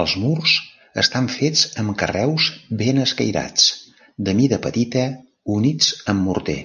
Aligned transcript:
Els 0.00 0.12
murs 0.22 0.52
estan 1.02 1.28
fets 1.34 1.60
amb 1.82 1.94
carreus 2.00 2.48
ben 2.82 2.98
escairats 3.04 3.68
de 4.30 4.34
mida 4.40 4.60
petita 4.66 5.04
units 5.58 5.92
amb 6.14 6.28
morter. 6.32 6.60